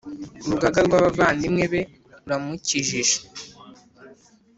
urugaga 0.45 0.79
rw’abavandimwe 0.87 1.63
be 1.71 1.81
ruramukikije, 2.21 3.17